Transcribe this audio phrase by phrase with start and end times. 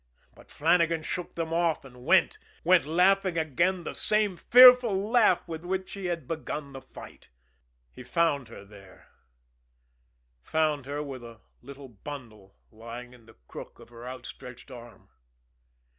[0.33, 5.63] But Flannagan shook them off and went went laughing again the same fearful laugh with
[5.63, 7.29] which he had begun the fight.
[7.93, 9.11] He found her there
[10.41, 15.09] found her with a little bundle lying in the crook of her outstretched arm.